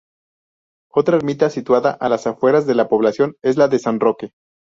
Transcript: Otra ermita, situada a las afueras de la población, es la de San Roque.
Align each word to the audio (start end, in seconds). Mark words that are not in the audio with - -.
Otra 0.91 1.15
ermita, 1.17 1.51
situada 1.51 1.91
a 1.91 2.09
las 2.09 2.25
afueras 2.25 2.65
de 2.65 2.73
la 2.73 2.87
población, 2.89 3.35
es 3.43 3.55
la 3.57 3.67
de 3.67 3.77
San 3.77 3.99
Roque. 3.99 4.31